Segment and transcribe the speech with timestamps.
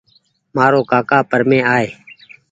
[0.55, 1.89] مآ رو ڪآڪآ پرمي آئي